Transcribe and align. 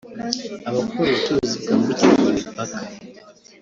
Abakora 0.69 1.07
ubucuruzi 1.11 1.55
bwambukiranya 1.61 2.27
imipaka 2.31 2.77